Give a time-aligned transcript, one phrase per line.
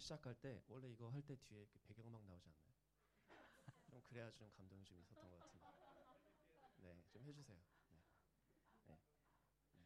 [0.00, 2.74] 시작할 때 원래 이거 할 때 뒤에 그 배경음악 나오지 않나요?
[3.90, 5.66] 좀 그래야 좀 감동이 좀 있었던 것 같은데.
[6.78, 7.58] 네, 좀 해주세요.
[7.90, 7.98] 네,
[8.86, 8.98] 네,
[9.74, 9.84] 네,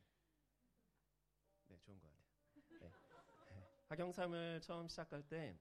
[1.69, 2.25] 네 좋은 것 같아요.
[2.81, 2.95] 네.
[3.89, 5.59] 학영삼을 처음 시작할 때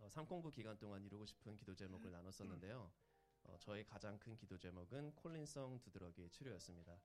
[0.00, 2.92] 어, 상공부 기간 동안 이루고 싶은 기도 제목을 나눴었는데요.
[3.44, 7.00] 어, 저의 가장 큰 기도 제목은 콜린성 두드러기의 치료였습니다.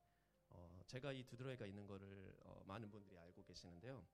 [0.50, 4.06] 어, 제가 이 두드러기가 있는 거를 어, 많은 분들이 알고 계시는데요.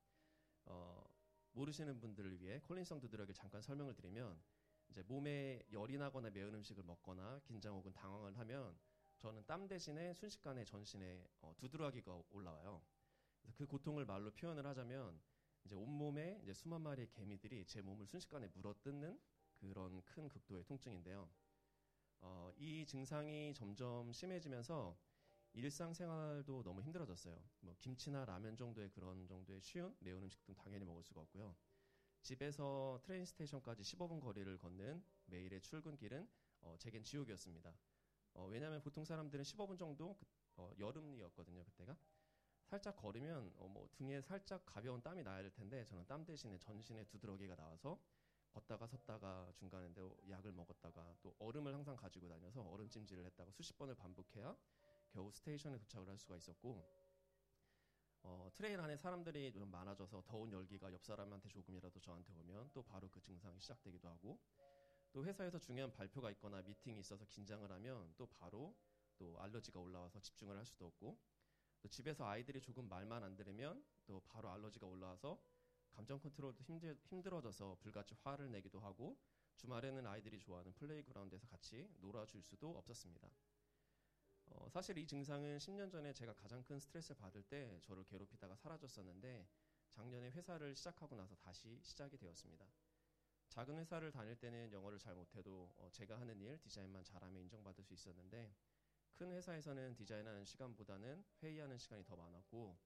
[1.53, 4.41] 어, 모르시는 분들을 위해 콜린성 두드러기를 잠깐 설명을 드리면
[4.89, 8.77] 이제 몸에 열이 나거나 매운 음식을 먹거나 긴장 혹은 당황을 하면
[9.17, 12.81] 저는 땀 대신에 순식간에 전신에 어, 두드러기가 올라와요.
[13.41, 15.19] 그래서 그 고통을 말로 표현을 하자면
[15.63, 19.19] 이제 온몸에 이제 수만 마리의 개미들이 제 몸을 순식간에 물어뜯는
[19.55, 21.29] 그런 큰 극도의 통증인데요.
[22.19, 24.97] 어, 이 증상이 점점 심해지면서
[25.53, 27.37] 일상생활도 너무 힘들어졌어요.
[27.61, 31.55] 뭐 김치나 라면 정도의 그런 정도의 쉬운 매운 음식도 당연히 먹을 수가 없고요.
[32.21, 36.27] 집에서 train station까지 15분 거리를 걷는 매일의 출근길은
[36.61, 37.73] 어, 제겐 지옥이었습니다.
[38.35, 41.95] 어, 왜냐하면 보통 사람들은 15분 정도 그, 어, 여름이었거든요 그때가
[42.65, 47.03] 살짝 걸으면 어, 뭐 등에 살짝 가벼운 땀이 나야 될 텐데 저는 땀 대신에 전신에
[47.05, 48.01] 두드러기가 나와서
[48.53, 49.89] 걷다가 섰다가 중간에
[50.29, 54.55] 약을 먹었다가 또 얼음을 항상 가지고 다녀서 얼음 찜질을 했다가 수십 번을 반복해야
[55.13, 56.83] 겨우 station에 도착을 할 수가 있었고
[58.23, 63.09] 어, train 안에 사람들이 좀 많아져서 더운 열기가 옆 사람한테 조금이라도 저한테 오면 또 바로
[63.09, 64.39] 그 증상이 시작되기도 하고
[65.11, 68.75] 또 회사에서 중요한 발표가 있거나 미팅이 있어서 긴장을 하면 또 바로
[69.17, 71.19] 또 allergy가 올라와서 집중을 할 수도 없고
[71.81, 75.39] 또 집에서 아이들이 조금 말만 안 들으면 또 바로 allergy가 올라와서
[75.91, 79.19] 감정 컨트롤도 힘들, 힘들어져서 불같이 화를 내기도 하고
[79.57, 83.29] 주말에는 아이들이 좋아하는 playground에서 같이 놀아줄 수도 없었습니다.
[84.55, 89.47] 어, 사실 이 증상은 10년 전에 제가 가장 큰 스트레스를 받을 때 저를 괴롭히다가 사라졌었는데
[89.89, 92.65] 작년에 회사를 시작하고 나서 다시 시작이 되었습니다.
[93.49, 97.93] 작은 회사를 다닐 때는 영어를 잘 못해도 어, 제가 하는 일, 디자인만 잘하면 인정받을 수
[97.93, 98.53] 있었는데
[99.13, 102.77] 큰 회사에서는 디자인하는 시간보다는 회의하는 시간이 더 많았고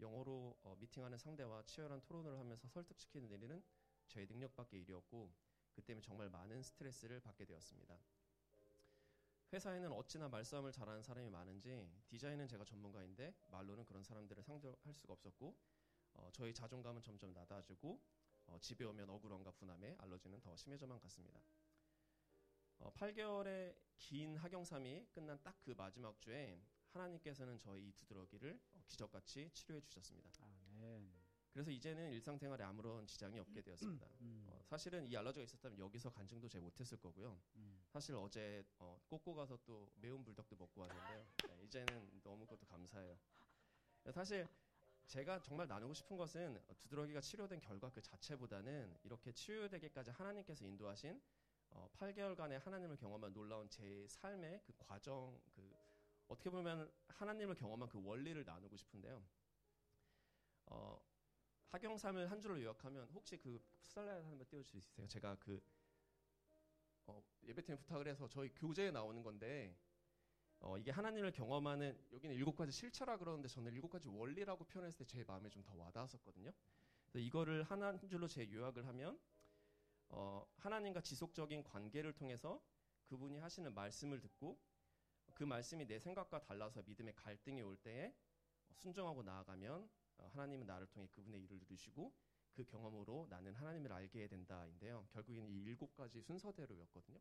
[0.00, 3.62] 영어로 어, 미팅하는 상대와 치열한 토론을 하면서 설득시키는 일은
[4.06, 5.32] 제 능력 밖의 일이었고
[5.72, 7.98] 그 때문에 정말 많은 스트레스를 받게 되었습니다.
[9.52, 15.56] 회사에는 어찌나 말싸움을 잘하는 사람이 많은지 디자인은 제가 전문가인데 말로는 그런 사람들을 상대할 수가 없었고
[16.14, 18.00] 어, 저희 자존감은 점점 낮아지고
[18.46, 21.40] 어, 집에 오면 억울함과 분함에 알러지는 더 심해져만 갔습니다.
[22.78, 29.50] 어, 8개월의 긴 학영삼이 끝난 딱 그 마지막 주에 하나님께서는 저희 이 두드러기를 어, 기적같이
[29.52, 30.30] 치료해 주셨습니다.
[30.40, 31.08] 아, 네.
[31.52, 34.06] 그래서 이제는 일상생활에 아무런 지장이 없게 되었습니다.
[34.20, 34.49] 음.
[34.60, 37.40] 어, 사실은 이 알러지가 있었다면 여기서 간증도 잘 못했을 거고요.
[37.56, 37.82] 음.
[37.88, 41.26] 사실 어제 어, 꼬꼬 가서 또 매운 불닭도 먹고 왔는데요.
[41.48, 43.18] 네, 이제는 너무 그것도 감사해요.
[44.12, 44.46] 사실
[45.06, 51.20] 제가 정말 나누고 싶은 것은 두드러기가 치료된 결과 그 자체보다는 이렇게 치유되기까지 하나님께서 인도하신
[51.70, 55.70] 어, 8개월간의 하나님을 경험한 놀라운 제 삶의 그 과정, 그
[56.28, 59.22] 어떻게 보면 하나님을 경험한 그 원리를 나누고 싶은데요.
[60.66, 61.00] 어,
[61.70, 65.06] 하경삼을 한 줄로 요약하면 혹시 그 슬라이드 한번 띄워주실 수 있어요?
[65.06, 65.60] 제가 그
[67.06, 69.76] 어, 예배팀 부탁을 해서 저희 교재에 나오는 건데
[70.60, 75.18] 어, 이게 하나님을 경험하는 여기는 일곱 가지 실체라 그러는데 저는 일곱 가지 원리라고 표현했을 때
[75.18, 76.52] 제 마음에 좀 더 와닿았었거든요.
[77.10, 79.18] 그래서 이거를 하나 줄로 제 요약을 하면
[80.08, 82.60] 어, 하나님과 지속적인 관계를 통해서
[83.04, 84.58] 그분이 하시는 말씀을 듣고
[85.34, 88.14] 그 말씀이 내 생각과 달라서 믿음의 갈등이 올 때에
[88.74, 89.88] 순종하고 나아가면 어,
[90.28, 92.12] 하나님은 나를 통해 그분의 일을 누리시고
[92.52, 95.06] 그 경험으로 나는 하나님을 알게 된다인데요.
[95.12, 97.20] 결국에는 이 일곱 가지 순서대로였거든요.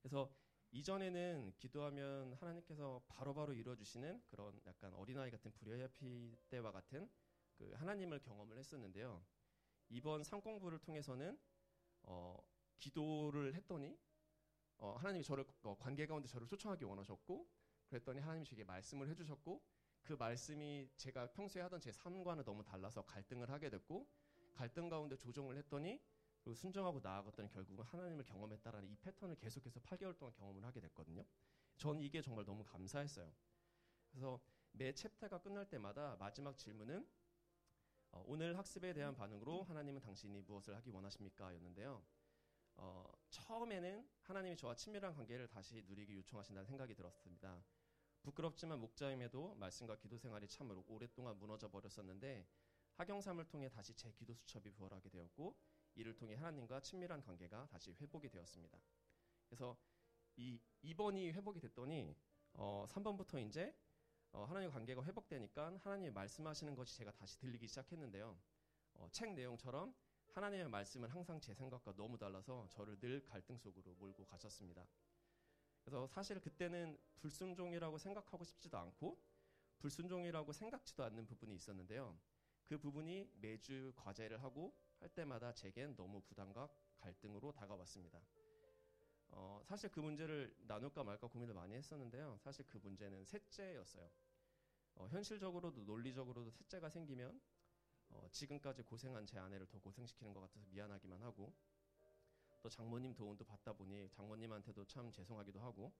[0.00, 0.30] 그래서
[0.70, 7.08] 이전에는 기도하면 하나님께서 바로바로 이루어주시는 그런 약간 어린아이 같은 불여야피 때와 같은
[7.56, 9.24] 그 하나님을 경험을 했었는데요.
[9.88, 11.38] 이번 상공부를 통해서는
[12.02, 12.36] 어,
[12.78, 13.96] 기도를 했더니
[14.78, 17.48] 어, 하나님이 저를 어, 관계 가운데 저를 초청하기 원하셨고
[17.88, 19.62] 그랬더니 하나님이 제게 말씀을 해주셨고
[20.04, 24.06] 그 말씀이 제가 평소에 하던 제 삶과는 너무 달라서 갈등을 하게 됐고
[24.52, 26.00] 갈등 가운데 조정을 했더니
[26.42, 31.24] 그리고 순정하고 나아갔더니 결국은 하나님을 경험했다라는 이 패턴을 계속해서 8개월 동안 경험을 하게 됐거든요.
[31.78, 33.32] 전 이게 정말 너무 감사했어요.
[34.10, 34.38] 그래서
[34.72, 37.08] 매 챕터가 끝날 때마다 마지막 질문은
[38.12, 41.52] 어, 오늘 학습에 대한 반응으로 하나님은 당신이 무엇을 하기 원하십니까?
[41.54, 42.04] 였는데요.
[42.76, 47.64] 어, 처음에는 하나님이 저와 친밀한 관계를 다시 누리기 요청하신다는 생각이 들었습니다.
[48.24, 52.46] 부끄럽지만 목자임에도 말씀과 기도 생활이 참으로 오랫동안 무너져 버렸었는데
[52.94, 55.54] 하경삼을 통해 다시 제 기도 수첩이 부활하게 되었고
[55.94, 58.78] 이를 통해 하나님과 친밀한 관계가 다시 회복이 되었습니다.
[59.46, 59.76] 그래서
[60.36, 62.16] 이 2번이 회복이 됐더니
[62.54, 63.76] 어, 3번부터 이제
[64.32, 68.36] 어, 하나님과 관계가 회복되니까 하나님이 말씀하시는 것이 제가 다시 들리기 시작했는데요.
[68.94, 69.94] 어, 책 내용처럼
[70.32, 74.86] 하나님의 말씀은 항상 제 생각과 너무 달라서 저를 늘 갈등 속으로 몰고 가셨습니다.
[75.84, 79.20] 그래서 사실 그때는 불순종이라고 생각하고 싶지도 않고
[79.78, 82.18] 불순종이라고 생각지도 않는 부분이 있었는데요.
[82.64, 88.18] 그 부분이 매주 과제를 하고 할 때마다 제겐 너무 부담과 갈등으로 다가왔습니다.
[89.28, 92.38] 어, 사실 그 문제를 나눌까 말까 고민을 많이 했었는데요.
[92.38, 94.10] 사실 그 문제는 셋째였어요.
[94.94, 97.40] 어, 현실적으로도 논리적으로도 셋째가 생기면
[98.08, 101.52] 어, 지금까지 고생한 제 아내를 더 고생시키는 것 같아서 미안하기만 하고
[102.64, 105.92] 또 장모님 도움도 받다 보니 장모님한테도 참 죄송하기도 하고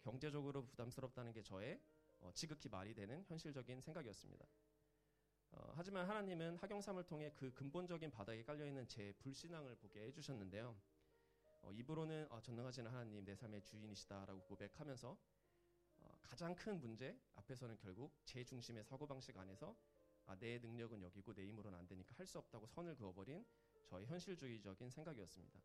[0.00, 1.78] 경제적으로 부담스럽다는 게 저의
[2.20, 4.46] 어, 지극히 말이 되는 현실적인 생각이었습니다.
[5.50, 10.74] 어, 하지만 하나님은 하경삼을 통해 그 근본적인 바닥에 깔려 있는 제 불신앙을 보게 해주셨는데요.
[11.60, 15.18] 어, 입으로는 어, 전능하신 하나님 내 삶의 주인이시다라고 고백하면서
[15.98, 19.76] 어, 가장 큰 문제 앞에서는 결국 제 중심의 사고 방식 안에서
[20.24, 23.44] 아, 내 능력은 여기고 내 힘으로는 안 되니까 할 수 없다고 선을 그어버린
[23.84, 25.60] 저의 현실주의적인 생각이었습니다.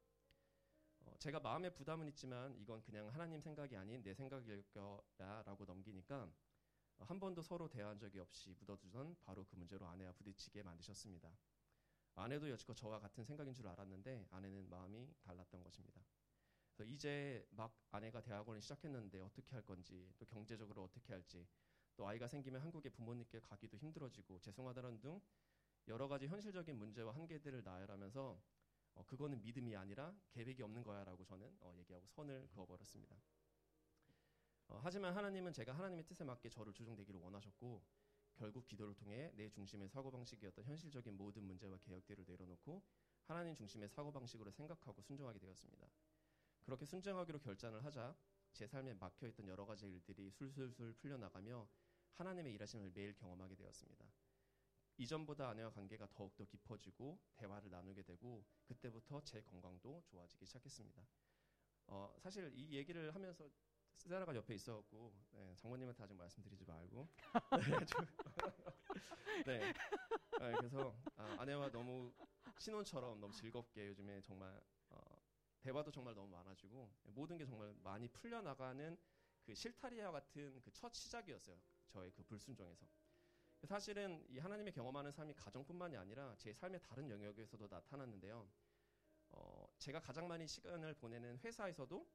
[1.06, 6.30] 어, 제가 마음의 부담은 있지만 이건 그냥 하나님 생각이 아닌 내 생각일 거야라고 넘기니까
[6.98, 11.30] 어, 한 번도 서로 대화한 적이 없이 묻어두던 바로 그 문제로 아내와 부딪히게 만드셨습니다.
[12.16, 16.02] 아내도 여지껏 저와 같은 생각인 줄 알았는데 아내는 마음이 달랐던 것입니다.
[16.74, 21.48] 그래서 이제 막 아내가 대학원을 시작했는데 어떻게 할 건지 또 경제적으로 어떻게 할지
[21.96, 25.22] 또 아이가 생기면 한국에 부모님께 가기도 힘들어지고 죄송하다는 등
[25.88, 28.42] 여러 가지 현실적인 문제와 한계들을 나열하면서
[28.96, 33.16] 어, 그거는 믿음이 아니라 계획이 없는 거야라고 저는 어, 얘기하고 선을 그어버렸습니다.
[34.68, 37.84] 어, 하지만 하나님은 제가 하나님의 뜻에 맞게 저를 조정되기를 원하셨고
[38.36, 42.82] 결국 기도를 통해 내 중심의 사고방식이었던 현실적인 모든 문제와 계획들을 내려놓고
[43.26, 45.88] 하나님 중심의 사고방식으로 생각하고 순종하게 되었습니다.
[46.64, 48.16] 그렇게 순종하기로 결단을 하자
[48.54, 51.68] 제 삶에 막혀있던 여러 가지 일들이 술술술 풀려나가며
[52.14, 54.06] 하나님의 일하심을 매일 경험하게 되었습니다.
[54.98, 61.06] 이전보다 아내와 관계가 더욱더 깊어지고 대화를 나누게 되고 그때부터 제 건강도 좋아지기 시작했습니다.
[61.88, 63.50] 어, 사실 이 얘기를 하면서
[63.96, 67.08] 세라가 옆에 있어갖고 네, 장모님한테 아직 말씀드리지 말고
[67.52, 67.62] 네,
[69.46, 69.60] 네.
[70.40, 72.14] 네 그래서 아, 아내와 너무
[72.58, 75.02] 신혼처럼 너무 즐겁게 요즘에 정말 어,
[75.62, 78.98] 대화도 정말 너무 많아지고 모든 게 정말 많이 풀려나가는
[79.44, 81.58] 그 실타리아 같은 그 첫 시작이었어요
[81.88, 82.86] 저의 그 불순종에서
[83.64, 88.48] 사실은 이 하나님의 경험하는 삶이 가정뿐만이 아니라 제 삶의 다른 영역에서도 나타났는데요
[89.30, 92.08] 어, 제가 가장 많이 시간을 보내는 회사에서도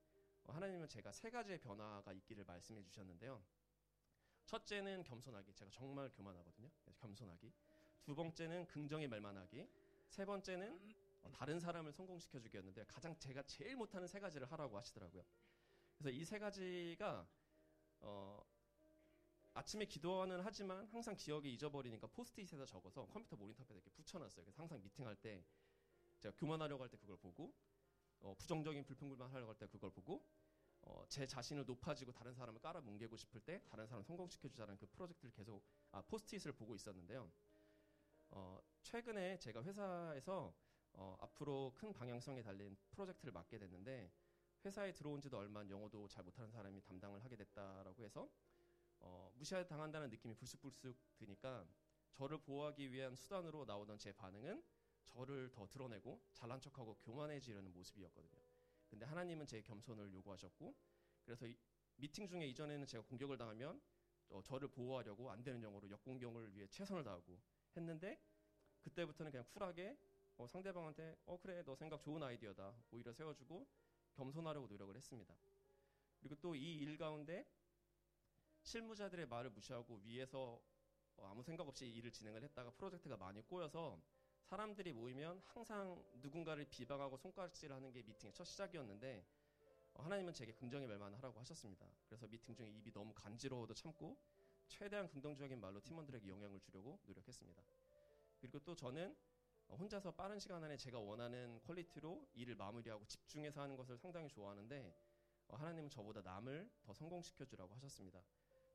[0.45, 3.43] 어, 하나님은 제가 세 가지의 변화가 있기를 말씀해 주셨는데요.
[4.47, 5.55] 첫째는 겸손하기.
[5.55, 6.71] 제가 정말 교만하거든요.
[6.97, 7.53] 겸손하기.
[8.03, 9.69] 두 번째는 긍정의 말만 하기.
[10.09, 15.23] 세 번째는 어, 다른 사람을 성공시켜 주기였는데 가장 제가 제일 못하는 세 가지를 하라고 하시더라고요.
[15.99, 17.29] 그래서 이 세 가지가
[18.01, 18.43] 어,
[19.55, 24.45] 아침에 기도는 하지만 항상 기억에 잊어버리니까 포스트잇에다 적어서 컴퓨터 모니터 앞에 이렇게 붙여놨어요.
[24.45, 25.45] 그래서 항상 미팅할 때
[26.21, 27.53] 제가 교만하려고 할 때 그걸 보고
[28.21, 30.25] 어, 부정적인 불평불만 하려고 할 때 그걸 보고
[30.83, 35.65] 어, 제 자신을 높아지고 다른 사람을 깔아뭉개고 싶을 때 다른 사람 성공시켜주자는 그 프로젝트를 계속
[35.93, 37.31] 아, 포스트잇을 보고 있었는데요.
[38.31, 40.55] 어, 최근에 제가 회사에서
[40.93, 44.11] 어, 앞으로 큰 방향성에 달린 프로젝트를 맡게 됐는데
[44.65, 48.29] 회사에 들어온 지도 얼마 안 영어도 잘 못하는 사람이 담당을 하게 됐다라고 해서
[49.01, 51.67] 어, 무시당한다는 느낌이 불쑥불쑥 드니까
[52.13, 54.63] 저를 보호하기 위한 수단으로 나오던 제 반응은
[55.05, 58.41] 저를 더 드러내고 잘난 척하고 교만해지려는 모습이었거든요.
[58.89, 60.75] 근데 하나님은 제 겸손을 요구하셨고
[61.25, 61.47] 그래서
[61.97, 63.81] 미팅 중에 이전에는 제가 공격을 당하면
[64.29, 67.41] 어, 저를 보호하려고 안 되는 영어로 역공격을 위해 최선을 다하고
[67.77, 68.21] 했는데
[68.83, 69.97] 그때부터는 그냥 쿨하게
[70.37, 73.67] 어, 상대방한테 어 그래 너 생각 좋은 아이디어다 오히려 세워주고
[74.15, 75.35] 겸손하려고 노력을 했습니다.
[76.19, 77.47] 그리고 또 이 일 가운데
[78.71, 80.63] 실무자들의 말을 무시하고 위에서
[81.17, 84.01] 어, 아무 생각 없이 일을 진행을 했다가 프로젝트가 많이 꼬여서
[84.45, 89.27] 사람들이 모이면 항상 누군가를 비방하고 손가락질 하는 게 미팅의 첫 시작이었는데
[89.95, 91.85] 어, 하나님은 제게 긍정의 말만 하라고 하셨습니다.
[92.07, 94.17] 그래서 미팅 중에 입이 너무 간지러워도 참고
[94.69, 97.61] 최대한 긍정적인 말로 팀원들에게 영향을 주려고 노력했습니다.
[98.41, 99.17] 그리고 또 저는
[99.67, 104.95] 어, 혼자서 빠른 시간 안에 제가 원하는 퀄리티로 일을 마무리하고 집중해서 하는 것을 상당히 좋아하는데
[105.49, 108.23] 어, 하나님은 저보다 남을 더 성공시켜 주라고 하셨습니다.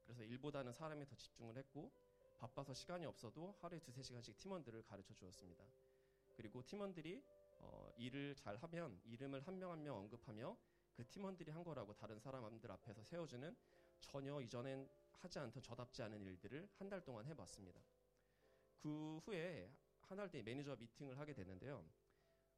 [0.05, 1.91] 그래서 일보다는 사람에 더 집중을 했고
[2.37, 5.63] 바빠서 시간이 없어도 하루에 두세 시간씩 팀원들을 가르쳐 주었습니다.
[6.35, 7.23] 그리고 팀원들이
[7.59, 10.55] 어, 일을 잘 하면 이름을 한 명 한명 언급하며
[10.93, 13.55] 그 팀원들이 한 거라고 다른 사람들 앞에서 세워주는
[14.01, 14.87] 전혀 이전엔
[15.19, 17.81] 하지 않던 저답지 않은 일들을 한 달 동안 해봤습니다.
[18.79, 19.71] 그 후에
[20.01, 21.83] 한 달 뒤에 매니저와 미팅을 하게 됐는데요.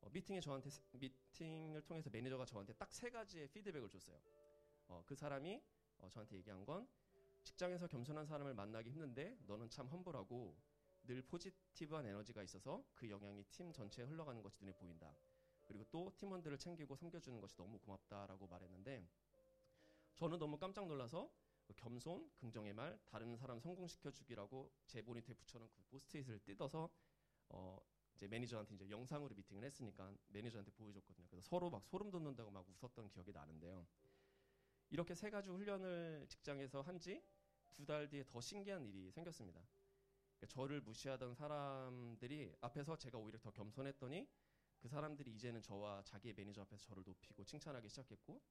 [0.01, 4.19] 어, 미팅에 저한테 미팅을 통해서 매니저가 저한테 딱 세 가지의 피드백을 줬어요.
[4.87, 5.61] 어, 그 사람이
[5.99, 6.87] 어, 저한테 얘기한 건
[7.47, 10.57] 직장에서 겸손한 사람을 만나기 힘든데 너는 참 humble하고
[11.03, 15.15] 늘 positive한 에너지가 있어서 그 영향이 팀 전체에 흘러가는 것이 눈에 보인다.
[15.63, 19.07] 그리고 또 팀원들을 챙기고 섬겨주는 것이 너무 고맙다라고 말했는데
[20.15, 21.31] 저는 너무 깜짝 놀라서
[21.63, 26.89] 그 겸손, 긍정의 말, 다른 사람 성공시켜 주기라고 제 모니터에 붙여놓은 그 포스트잇을 뜯어서
[27.47, 27.79] 어
[28.15, 31.27] 이제 매니저한테 이제 영상으로 미팅을 했으니까 매니저한테 보여줬거든요.
[31.29, 33.87] 그래서 서로 막 소름 돋는다고 막 웃었던 기억이 나는데요.
[34.89, 37.21] 이렇게 세 가지 훈련을 직장에서 한지
[37.77, 39.61] 두 달 뒤에 더 신기한 일이 생겼습니다.
[40.39, 44.27] 그러니까 저를 무시하던 사람들이 앞에서 제가 오히려 더 겸손했더니
[44.79, 48.41] 그 사람들이 이제는 저와 자기의 매니저 앞에서 저를 높이고 칭찬하기 시작했고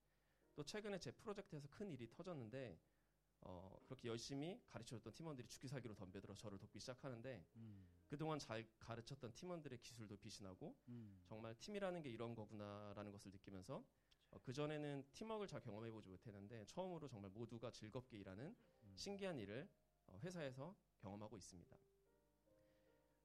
[0.55, 2.79] 또 최근에 제 프로젝트에서 큰 일이 터졌는데
[3.43, 7.89] 어, 그렇게 열심히 가르쳐줬던 팀원들이 죽기 살기로 덤벼들어 저를 돕기 시작하는데 음.
[8.07, 11.21] 그동안 잘 가르쳤던 팀원들의 기술도 빛이 나고 음.
[11.25, 13.85] 정말 팀이라는 게 이런 거구나라는 것을 느끼면서
[14.31, 18.57] 어, 그전에는 팀워크를 잘 경험해보지 못했는데 처음으로 정말 모두가 즐겁게 일하는 음.
[18.97, 19.69] 신기한 일을
[20.07, 21.77] 어, 회사에서 경험하고 있습니다.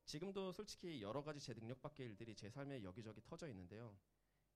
[0.05, 3.97] 지금도 솔직히 여러 가지 제 능력 밖의 일들이 제 삶에 여기저기 터져 있는데요.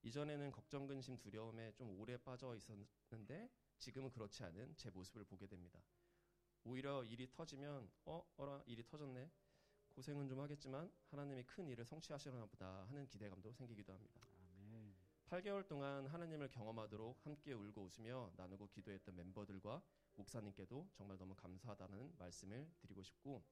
[0.02, 5.82] 이전에는 걱정, 근심, 두려움에 좀 오래 빠져 있었는데 지금은 그렇지 않은 제 모습을 보게 됩니다.
[6.64, 9.32] 오히려 일이 터지면 어, 어라 일이 터졌네.
[9.94, 14.35] 고생은 좀 하겠지만 하나님이 큰 일을 성취하시려나 보다 하는 기대감도 생기기도 합니다.
[15.30, 15.44] 아멘.
[15.44, 19.82] 8개월 동안 하나님을 경험하도록 함께 울고 웃으며 나누고 기도했던 멤버들과
[20.16, 23.44] 목사님께도 정말 너무 감사하다는 말씀을 드리고 싶고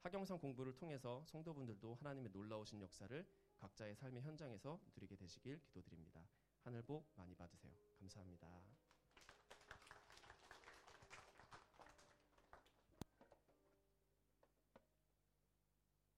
[0.00, 6.26] 하경상 공부를 통해서 성도분들도 하나님의 놀라우신 역사를 각자의 삶의 현장에서 누리게 되시길 기도드립니다.
[6.62, 7.72] 하늘 복 많이 받으세요.
[7.98, 8.83] 감사합니다.